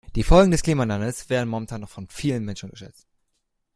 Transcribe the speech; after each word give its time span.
Die 0.15 0.23
Folgen 0.23 0.49
des 0.49 0.63
Klimawandels 0.63 1.29
werden 1.29 1.47
momentan 1.47 1.81
noch 1.81 1.89
von 1.89 2.07
vielen 2.07 2.43
Menschen 2.43 2.71
unterschätzt. 2.71 3.07